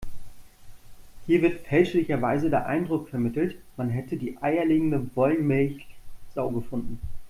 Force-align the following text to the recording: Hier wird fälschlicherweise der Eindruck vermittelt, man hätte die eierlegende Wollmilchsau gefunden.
Hier 1.27 1.43
wird 1.43 1.67
fälschlicherweise 1.67 2.49
der 2.49 2.65
Eindruck 2.65 3.09
vermittelt, 3.09 3.59
man 3.77 3.91
hätte 3.91 4.17
die 4.17 4.35
eierlegende 4.41 5.07
Wollmilchsau 5.15 6.49
gefunden. 6.49 6.99